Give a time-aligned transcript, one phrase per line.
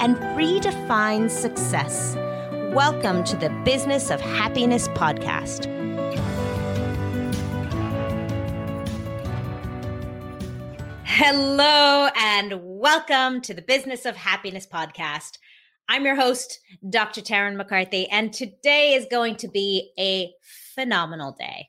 [0.00, 2.14] and redefine success.
[2.74, 5.64] Welcome to the Business of Happiness podcast.
[11.04, 15.38] Hello, and welcome to the Business of Happiness podcast.
[15.88, 16.60] I'm your host,
[16.90, 17.22] Dr.
[17.22, 20.30] Tarryn MacCarthy, and today is going to be a
[20.74, 21.68] phenomenal day.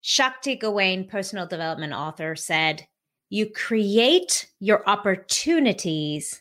[0.00, 2.86] Shakti Gawain, personal development author, said,
[3.28, 6.40] You create your opportunities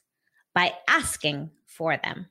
[0.54, 2.28] by asking for them.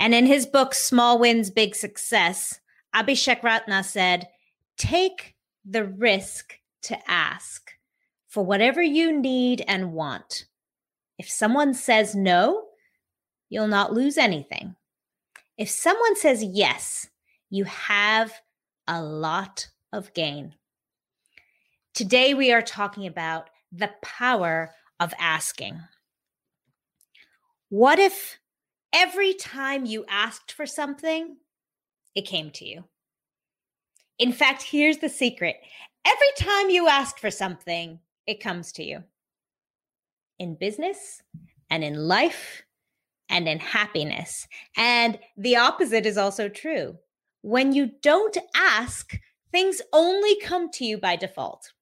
[0.00, 2.60] And in his book, Small Wins, Big Success,
[2.94, 4.28] Abhishek Ratna said,
[4.76, 7.70] Take the risk to ask
[8.28, 10.46] for whatever you need and want.
[11.18, 12.64] If someone says no,
[13.48, 14.74] you'll not lose anything.
[15.56, 17.08] If someone says yes,
[17.50, 18.32] you have
[18.88, 20.54] a lot of gain.
[21.94, 25.80] Today, we are talking about the power of asking.
[27.74, 28.38] What if
[28.92, 31.38] every time you asked for something,
[32.14, 32.84] it came to you?
[34.16, 35.56] In fact, here's the secret
[36.06, 39.02] every time you ask for something, it comes to you.
[40.38, 41.20] In business
[41.68, 42.62] and in life
[43.28, 44.46] and in happiness.
[44.76, 46.96] And the opposite is also true.
[47.42, 49.18] When you don't ask,
[49.50, 51.72] things only come to you by default.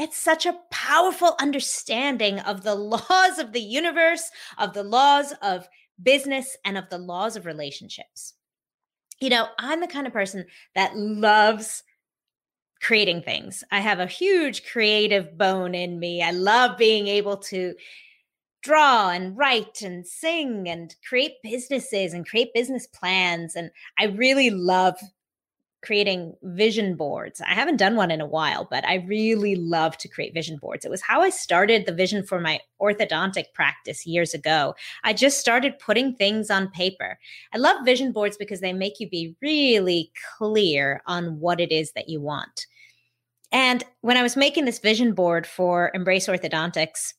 [0.00, 5.68] It's such a powerful understanding of the laws of the universe, of the laws of
[6.02, 8.32] business, and of the laws of relationships.
[9.20, 11.82] You know, I'm the kind of person that loves
[12.80, 13.62] creating things.
[13.70, 16.22] I have a huge creative bone in me.
[16.22, 17.74] I love being able to
[18.62, 23.54] draw and write and sing and create businesses and create business plans.
[23.54, 24.98] And I really love
[25.82, 27.40] creating vision boards.
[27.40, 30.84] I haven't done one in a while, but I really love to create vision boards.
[30.84, 34.74] It was how I started the vision for my orthodontic practice years ago.
[35.04, 37.18] I just started putting things on paper.
[37.54, 41.92] I love vision boards because they make you be really clear on what it is
[41.92, 42.66] that you want.
[43.52, 47.14] And when I was making this vision board for Embrace Orthodontics,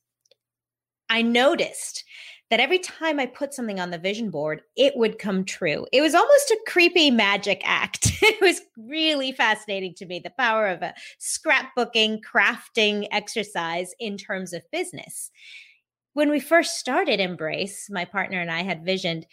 [1.10, 2.06] I noticed
[2.52, 5.88] that every time I put something on the vision board, it would come true.
[5.94, 8.12] It was almost a creepy magic act.
[8.22, 14.52] it was really fascinating to me the power of a scrapbooking, crafting exercise in terms
[14.52, 15.32] of business.
[16.14, 19.26] When we first started Embrace, my partner and I had visioned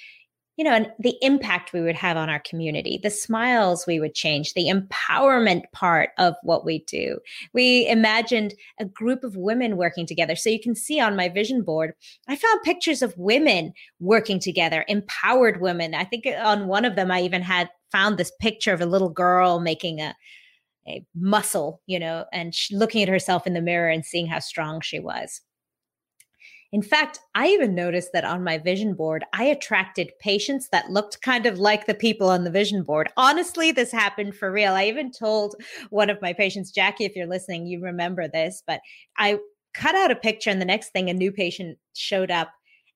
[0.58, 4.14] you know, and the impact we would have on our community, the smiles we would
[4.14, 7.16] change, the empowerment part of what we do.
[7.54, 10.34] We imagined a group of women working together.
[10.34, 11.94] So you can see on my vision board,
[12.26, 15.94] I found pictures of women working together, empowered women.
[15.94, 19.10] I think on one of them, I even had found this picture of a little
[19.10, 20.12] girl making a,
[20.88, 24.80] a muscle, you know, and looking at herself in the mirror and seeing how strong
[24.80, 25.40] she was.
[26.72, 31.22] In fact, I even noticed that on my vision board, I attracted patients that looked
[31.22, 33.08] kind of like the people on the vision board.
[33.16, 34.74] Honestly, this happened for real.
[34.74, 35.54] I even told
[35.88, 38.80] one of my patients, Jackie, if you're listening, you remember this, but
[39.16, 39.38] I
[39.72, 42.50] cut out a picture, and the next thing, a new patient showed up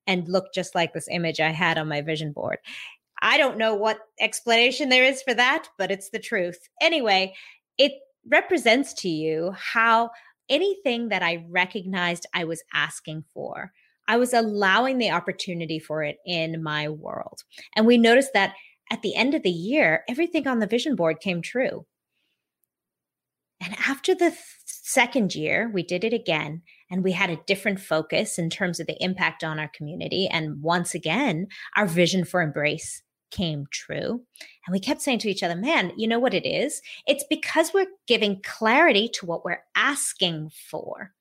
[0.06, 2.58] and looked just like this image I had on my vision board.
[3.22, 6.58] I don't know what explanation there is for that, but it's the truth.
[6.82, 7.34] Anyway,
[7.78, 7.92] it
[8.28, 10.10] represents to you how
[10.52, 13.72] anything that I recognized I was asking for,
[14.06, 17.40] I was allowing the opportunity for it in my world.
[17.74, 18.54] And we noticed that
[18.90, 21.86] at the end of the year, everything on the vision board came true.
[23.64, 27.80] And after the th- second year, we did it again and we had a different
[27.80, 30.28] focus in terms of the impact on our community.
[30.30, 31.46] And once again,
[31.76, 33.02] our vision for embrace
[33.32, 34.22] came true.
[34.66, 36.80] And we kept saying to each other, man, you know what it is?
[37.08, 41.12] It's because we're giving clarity to what we're asking for.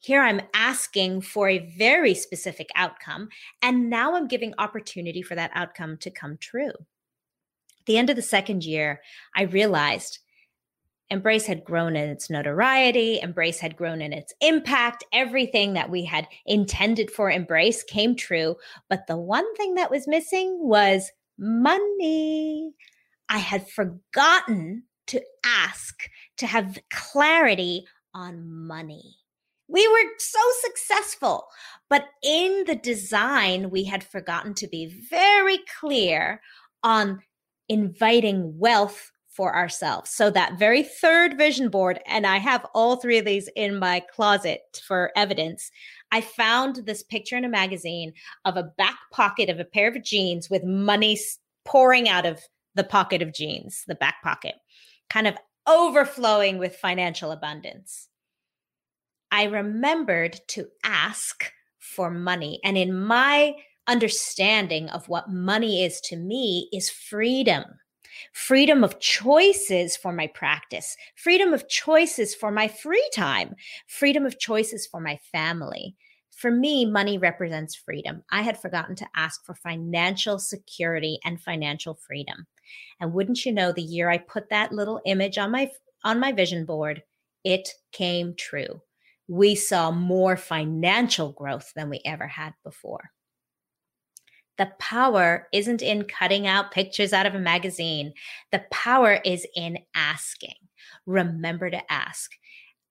[0.00, 3.28] Here I'm asking for a very specific outcome,
[3.62, 6.68] and now I'm giving opportunity for that outcome to come true.
[6.68, 9.00] At the end of the second year,
[9.34, 10.18] I realized
[11.10, 15.04] Embrace had grown in its notoriety, Embrace had grown in its impact.
[15.12, 18.56] Everything that we had intended for Embrace came true.
[18.88, 22.72] But the one thing that was missing was money.
[23.28, 26.08] I had forgotten to ask
[26.38, 29.16] to have clarity on money.
[29.68, 31.46] We were so successful.
[31.90, 36.40] But in the design, we had forgotten to be very clear
[36.82, 37.22] on
[37.68, 40.10] inviting wealth for ourselves.
[40.10, 44.00] So that very third vision board, and I have all three of these in my
[44.00, 45.70] closet for evidence.
[46.12, 48.12] I found this picture in a magazine
[48.44, 51.18] of a back pocket of a pair of jeans with money
[51.64, 52.40] pouring out of
[52.74, 54.54] the pocket of jeans, the back pocket,
[55.10, 55.36] kind of
[55.66, 58.08] overflowing with financial abundance.
[59.30, 61.50] I remembered to ask
[61.80, 62.60] for money.
[62.62, 63.54] And in my
[63.86, 67.64] understanding of what money is to me, is freedom
[68.32, 73.54] freedom of choices for my practice, freedom of choices for my free time,
[73.86, 75.96] freedom of choices for my family.
[76.30, 78.24] For me, money represents freedom.
[78.30, 82.46] I had forgotten to ask for financial security and financial freedom.
[83.00, 85.70] And wouldn't you know, the year I put that little image on my
[86.02, 87.02] on my vision board,
[87.44, 88.80] it came true.
[89.26, 93.10] We saw more financial growth than we ever had before.
[94.56, 98.12] The power isn't in cutting out pictures out of a magazine.
[98.52, 100.54] The power is in asking.
[101.06, 102.32] Remember to ask.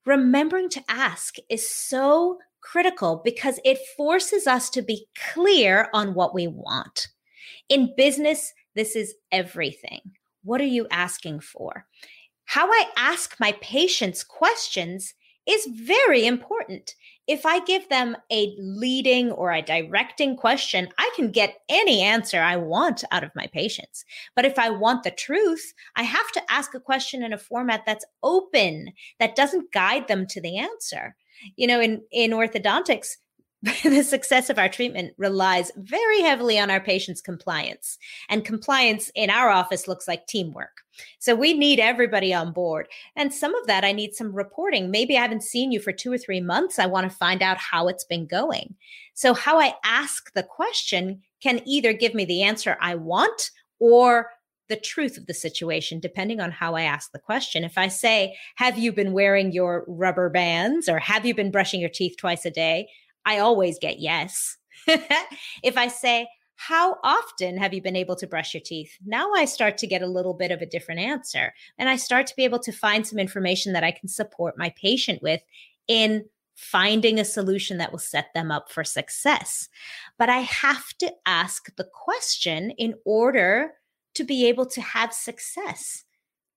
[0.05, 6.33] Remembering to ask is so critical because it forces us to be clear on what
[6.33, 7.07] we want.
[7.69, 10.01] In business, this is everything.
[10.43, 11.85] What are you asking for?
[12.45, 15.13] How I ask my patients questions
[15.47, 16.95] is very important.
[17.27, 22.41] If I give them a leading or a directing question, I can get any answer
[22.41, 24.03] I want out of my patients.
[24.35, 27.83] But if I want the truth, I have to ask a question in a format
[27.85, 31.15] that's open, that doesn't guide them to the answer.
[31.55, 33.17] You know, in, in orthodontics,
[33.83, 37.97] the success of our treatment relies very heavily on our patients' compliance.
[38.27, 40.81] And compliance in our office looks like teamwork.
[41.19, 42.89] So we need everybody on board.
[43.15, 44.91] And some of that I need some reporting.
[44.91, 46.77] Maybe I haven't seen you for two or three months.
[46.77, 48.75] I want to find out how it's been going.
[49.13, 54.29] So, how I ask the question can either give me the answer I want or
[54.67, 57.63] the truth of the situation, depending on how I ask the question.
[57.63, 61.79] If I say, Have you been wearing your rubber bands or have you been brushing
[61.79, 62.89] your teeth twice a day?
[63.25, 64.57] I always get yes.
[64.87, 68.97] if I say, how often have you been able to brush your teeth?
[69.05, 71.53] Now I start to get a little bit of a different answer.
[71.77, 74.73] And I start to be able to find some information that I can support my
[74.79, 75.41] patient with
[75.87, 76.25] in
[76.55, 79.67] finding a solution that will set them up for success.
[80.19, 83.71] But I have to ask the question in order
[84.13, 86.03] to be able to have success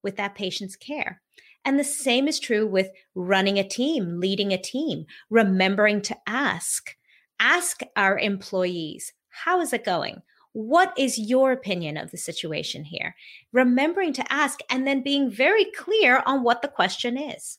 [0.02, 1.22] with that patient's care.
[1.66, 6.94] And the same is true with running a team, leading a team, remembering to ask.
[7.40, 10.22] Ask our employees, how is it going?
[10.52, 13.16] What is your opinion of the situation here?
[13.52, 17.58] Remembering to ask and then being very clear on what the question is.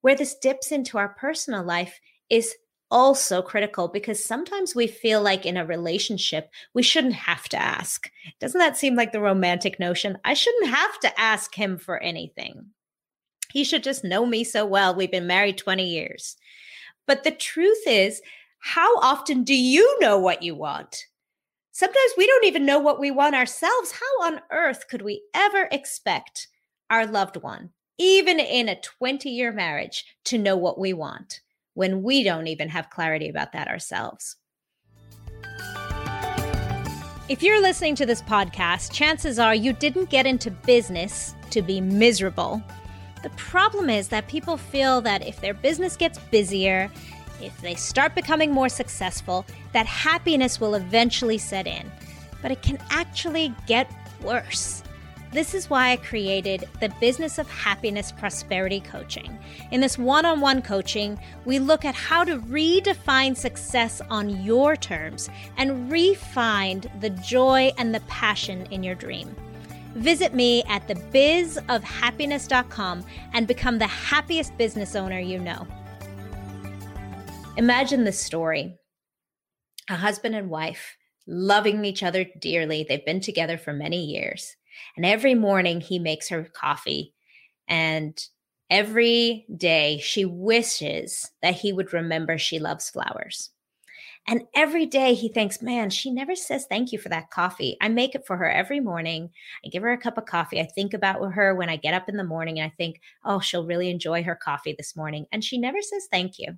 [0.00, 2.56] Where this dips into our personal life is
[2.90, 8.10] also critical because sometimes we feel like in a relationship, we shouldn't have to ask.
[8.40, 10.18] Doesn't that seem like the romantic notion?
[10.24, 12.66] I shouldn't have to ask him for anything.
[13.54, 14.96] He should just know me so well.
[14.96, 16.36] We've been married 20 years.
[17.06, 18.20] But the truth is,
[18.58, 21.04] how often do you know what you want?
[21.70, 23.92] Sometimes we don't even know what we want ourselves.
[23.92, 26.48] How on earth could we ever expect
[26.90, 31.40] our loved one, even in a 20 year marriage, to know what we want
[31.74, 34.34] when we don't even have clarity about that ourselves?
[37.28, 41.80] If you're listening to this podcast, chances are you didn't get into business to be
[41.80, 42.60] miserable.
[43.24, 46.90] The problem is that people feel that if their business gets busier,
[47.40, 51.90] if they start becoming more successful, that happiness will eventually set in.
[52.42, 53.90] But it can actually get
[54.20, 54.82] worse.
[55.32, 59.38] This is why I created the Business of Happiness Prosperity Coaching.
[59.70, 64.76] In this one on one coaching, we look at how to redefine success on your
[64.76, 69.34] terms and re-find the joy and the passion in your dream.
[69.96, 75.66] Visit me at thebizofhappiness.com and become the happiest business owner you know.
[77.56, 78.74] Imagine this story
[79.88, 80.96] a husband and wife
[81.26, 82.84] loving each other dearly.
[82.88, 84.56] They've been together for many years.
[84.96, 87.14] And every morning he makes her coffee.
[87.68, 88.18] And
[88.70, 93.50] every day she wishes that he would remember she loves flowers.
[94.26, 97.76] And every day he thinks, man, she never says thank you for that coffee.
[97.82, 99.30] I make it for her every morning.
[99.64, 100.60] I give her a cup of coffee.
[100.60, 103.40] I think about her when I get up in the morning and I think, oh,
[103.40, 105.26] she'll really enjoy her coffee this morning.
[105.30, 106.56] And she never says thank you.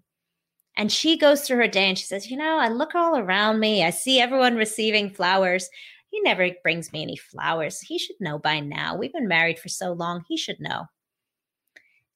[0.77, 3.59] And she goes through her day and she says, you know, I look all around
[3.59, 3.83] me.
[3.83, 5.69] I see everyone receiving flowers.
[6.11, 7.81] He never brings me any flowers.
[7.81, 8.97] He should know by now.
[8.97, 10.23] We've been married for so long.
[10.29, 10.87] He should know.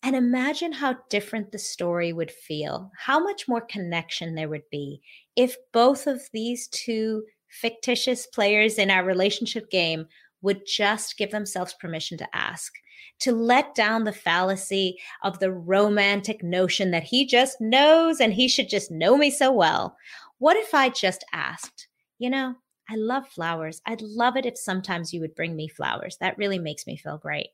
[0.03, 5.03] And imagine how different the story would feel, how much more connection there would be
[5.37, 10.07] if both of these two fictitious players in our relationship game
[10.43, 12.73] would just give themselves permission to ask,
[13.19, 18.49] to let down the fallacy of the romantic notion that he just knows and he
[18.49, 19.97] should just know me so well.
[20.39, 21.89] What if I just asked,
[22.19, 22.55] you know,
[22.89, 23.83] I love flowers.
[23.87, 26.17] I'd love it if sometimes you would bring me flowers.
[26.21, 27.49] That really makes me feel great.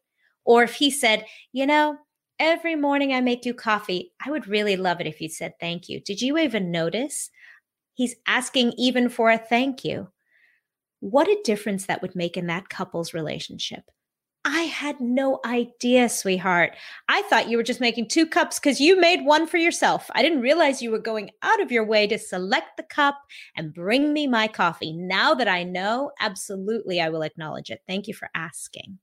[0.45, 1.99] Or if he said, you know,
[2.39, 5.89] every morning I make you coffee, I would really love it if you said thank
[5.89, 6.01] you.
[6.01, 7.31] Did you even notice?
[7.95, 10.09] He's asking even for a thank you.
[11.01, 13.85] What a difference that would make in that couple's relationship.
[14.49, 16.77] I had no idea, sweetheart.
[17.09, 20.09] I thought you were just making two cups because you made one for yourself.
[20.15, 23.19] I didn't realize you were going out of your way to select the cup
[23.57, 24.93] and bring me my coffee.
[24.93, 27.81] Now that I know, absolutely, I will acknowledge it.
[27.89, 29.01] Thank you for asking.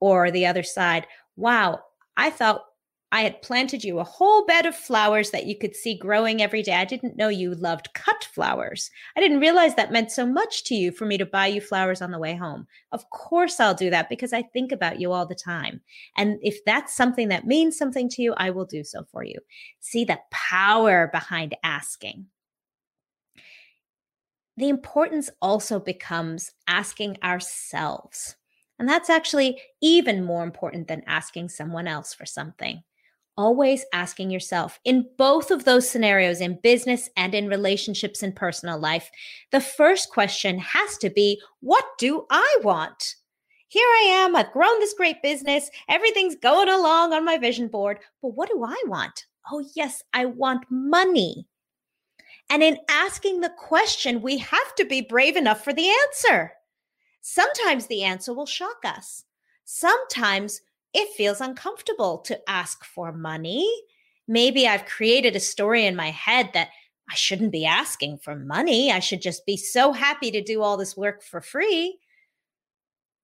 [0.00, 1.78] Or the other side, wow,
[2.18, 2.64] I thought
[3.10, 6.62] I had planted you a whole bed of flowers that you could see growing every
[6.62, 6.74] day.
[6.74, 8.90] I didn't know you loved cut flowers.
[9.16, 12.02] I didn't realize that meant so much to you for me to buy you flowers
[12.02, 12.66] on the way home.
[12.92, 15.80] Of course, I'll do that because I think about you all the time.
[16.18, 19.38] And if that's something that means something to you, I will do so for you.
[19.80, 22.26] See the power behind asking.
[24.58, 28.34] The importance also becomes asking ourselves.
[28.78, 32.82] And that's actually even more important than asking someone else for something
[33.38, 38.78] always asking yourself in both of those scenarios, in business and in relationships and personal
[38.78, 39.10] life,
[39.52, 43.14] the first question has to be what do I want?
[43.68, 48.00] Here I am, I've grown this great business, everything's going along on my vision board,
[48.20, 49.26] but what do I want?
[49.50, 51.46] Oh, yes, I want money.
[52.50, 56.52] And in asking the question, we have to be brave enough for the answer.
[57.20, 59.24] Sometimes the answer will shock us.
[59.64, 60.60] Sometimes
[60.94, 63.68] it feels uncomfortable to ask for money.
[64.26, 66.68] Maybe I've created a story in my head that
[67.10, 68.92] I shouldn't be asking for money.
[68.92, 71.98] I should just be so happy to do all this work for free.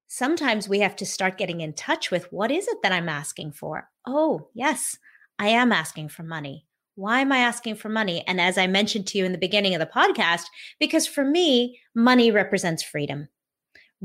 [0.08, 3.52] Sometimes we have to start getting in touch with what is it that I'm asking
[3.52, 3.90] for?
[4.06, 4.96] Oh, yes,
[5.38, 6.66] I am asking for money.
[6.94, 8.22] Why am I asking for money?
[8.26, 10.44] And as I mentioned to you in the beginning of the podcast,
[10.78, 13.28] because for me, money represents freedom.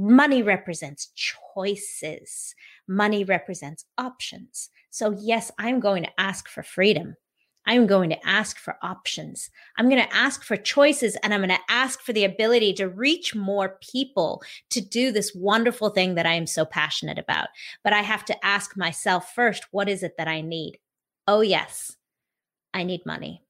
[0.01, 2.55] Money represents choices.
[2.87, 4.69] Money represents options.
[4.91, 7.15] So, yes, I'm going to ask for freedom.
[7.65, 9.49] I'm going to ask for options.
[9.77, 12.87] I'm going to ask for choices and I'm going to ask for the ability to
[12.87, 17.49] reach more people to do this wonderful thing that I am so passionate about.
[17.83, 20.79] But I have to ask myself first, what is it that I need?
[21.27, 21.97] Oh, yes,
[22.73, 23.43] I need money.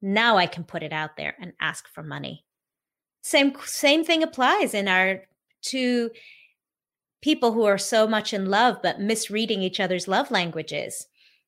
[0.00, 2.44] Now I can put it out there and ask for money.
[3.22, 5.22] Same same thing applies in our
[5.62, 6.10] to
[7.20, 11.06] people who are so much in love but misreading each other's love languages.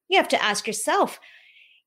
[0.08, 1.20] You have to ask yourself,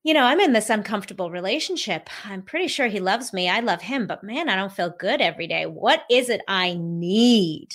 [0.03, 2.09] you know, I'm in this uncomfortable relationship.
[2.25, 3.49] I'm pretty sure he loves me.
[3.49, 5.65] I love him, but man, I don't feel good every day.
[5.65, 7.69] What is it I need?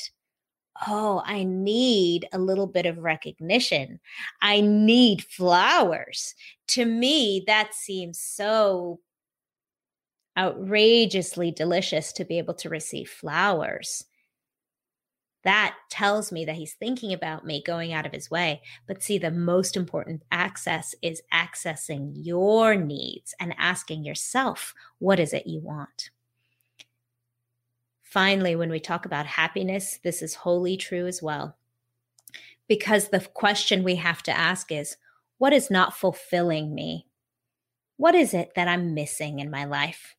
[0.86, 3.98] Oh, I need a little bit of recognition.
[4.40, 6.34] I need flowers.
[6.68, 9.00] To me, that seems so
[10.38, 14.04] outrageously delicious to be able to receive flowers
[15.48, 18.60] that tells me that he's thinking about me going out of his way.
[18.86, 25.32] But see, the most important access is accessing your needs and asking yourself, what is
[25.32, 26.10] it you want?
[28.02, 31.56] Finally, when we talk about happiness, this is wholly true as well.
[32.68, 34.98] Because the question we have to ask is,
[35.38, 37.06] what is not fulfilling me?
[37.96, 40.14] What is it that I'm missing in my life?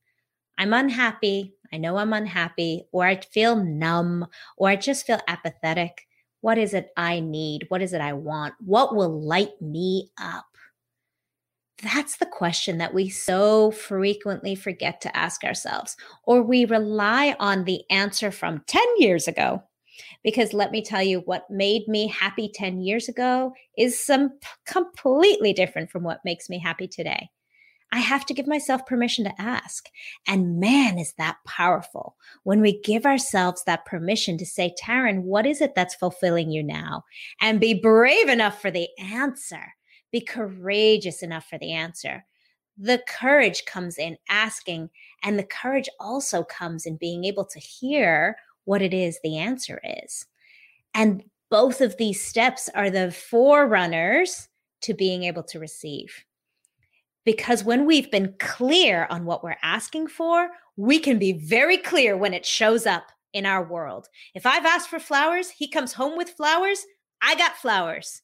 [0.60, 1.56] I'm unhappy.
[1.74, 6.06] I know I'm unhappy, or I feel numb, or I just feel apathetic.
[6.42, 7.66] What is it I need?
[7.70, 8.56] What is it I want?
[8.60, 10.46] What will light me up?
[11.82, 17.64] That's the question that we so frequently forget to ask ourselves, or we rely on
[17.64, 19.64] the answer from 10 years ago.
[20.24, 24.32] Because let me tell you, what made me happy 10 years ago is some
[24.66, 27.30] completely different from what makes me happy today.
[27.92, 29.90] I have to give myself permission to ask.
[30.28, 35.46] And man, is that powerful when we give ourselves that permission to say, Tarryn, what
[35.46, 37.04] is it that's fulfilling you now?
[37.42, 39.74] And be brave enough for the answer,
[40.12, 42.26] be courageous enough for the answer.
[42.78, 44.90] The courage comes in asking,
[45.24, 49.82] and the courage also comes in being able to hear what it is the answer
[50.04, 50.26] is.
[50.94, 54.48] And both of these steps are the forerunners
[54.82, 56.24] to being able to receive.
[57.26, 62.16] Because when we've been clear on what we're asking for, we can be very clear
[62.18, 64.08] when it shows up in our world.
[64.34, 66.86] If I've asked for flowers, he comes home with flowers,
[67.22, 68.22] I got flowers.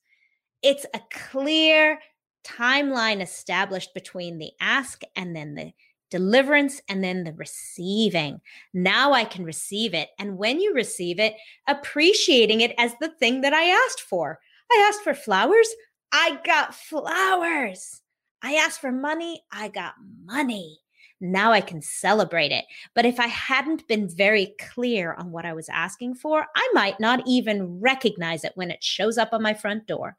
[0.66, 2.00] it's a clear
[2.44, 5.72] timeline established between the ask and then the
[6.10, 8.40] deliverance and then the receiving.
[8.74, 10.10] Now I can receive it.
[10.18, 11.36] And when you receive it,
[11.68, 14.40] appreciating it as the thing that I asked for.
[14.72, 15.68] I asked for flowers,
[16.12, 18.02] I got flowers.
[18.46, 20.78] I asked for money, I got money.
[21.20, 22.66] Now I can celebrate it.
[22.94, 27.00] But if I hadn't been very clear on what I was asking for, I might
[27.00, 30.18] not even recognize it when it shows up on my front door.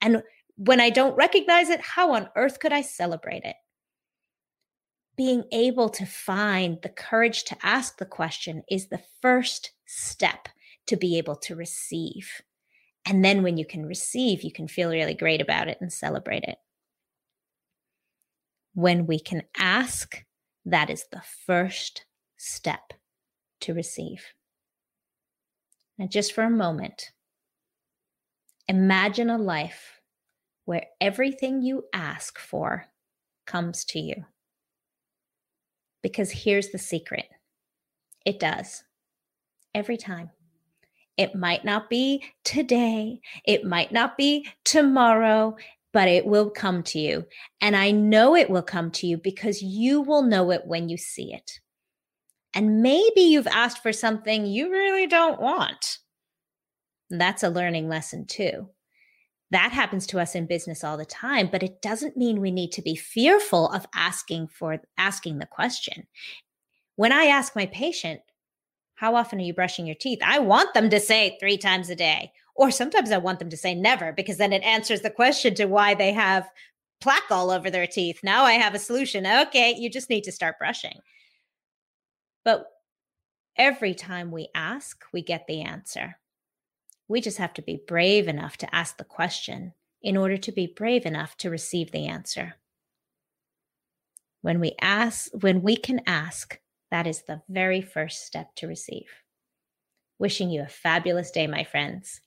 [0.00, 0.22] And
[0.56, 3.56] when I don't recognize it, how on earth could I celebrate it?
[5.14, 10.48] Being able to find the courage to ask the question is the first step
[10.86, 12.30] to be able to receive.
[13.04, 16.44] And then when you can receive, you can feel really great about it and celebrate
[16.44, 16.56] it.
[18.74, 20.24] When we can ask,
[20.64, 22.92] that is the first step
[23.60, 24.24] to receive.
[25.96, 27.12] Now, just for a moment,
[28.68, 30.00] imagine a life
[30.64, 32.86] where everything you ask for
[33.46, 34.24] comes to you.
[36.02, 37.26] Because here's the secret
[38.26, 38.82] it does
[39.74, 40.30] every time.
[41.16, 45.56] It might not be today, it might not be tomorrow,
[45.94, 47.24] but it will come to you.
[47.62, 50.98] And I know it will come to you because you will know it when you
[50.98, 51.60] see it.
[52.52, 55.98] And maybe you've asked for something you really don't want.
[57.08, 58.68] That's a learning lesson too.
[59.50, 62.72] That happens to us in business all the time, but it doesn't mean we need
[62.72, 66.08] to be fearful of asking for asking the question.
[66.96, 68.20] When I ask my patient,
[68.96, 70.18] how often are you brushing your teeth?
[70.24, 73.56] I want them to say 3 times a day or sometimes I want them to
[73.56, 76.48] say never because then it answers the question to why they have
[77.00, 78.20] plaque all over their teeth.
[78.22, 79.26] Now I have a solution.
[79.26, 80.98] Okay, you just need to start brushing.
[82.44, 82.66] But
[83.56, 86.16] every time we ask, we get the answer.
[87.08, 90.66] We just have to be brave enough to ask the question in order to be
[90.66, 92.54] brave enough to receive the answer.
[94.42, 96.58] When we ask, when we can ask,
[96.90, 99.06] that is the very first step to receive.
[100.18, 102.20] Wishing you a fabulous day, my friends.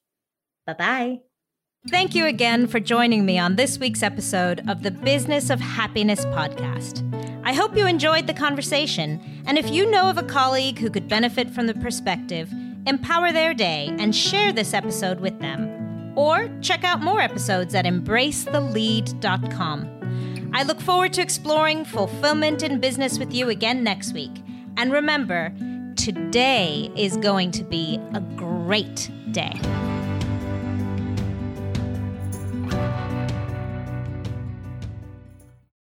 [0.68, 1.20] Bye bye.
[1.90, 6.26] Thank you again for joining me on this week's episode of the Business of Happiness
[6.26, 7.10] podcast.
[7.46, 11.08] I hope you enjoyed the conversation, and if you know of a colleague who could
[11.08, 12.52] benefit from the perspective,
[12.86, 16.12] empower their day and share this episode with them.
[16.18, 20.52] Or check out more episodes at embracethelead.com.
[20.54, 24.44] I look forward to exploring fulfillment in business with you again next week.
[24.76, 25.54] And remember,
[25.96, 29.58] today is going to be a great day.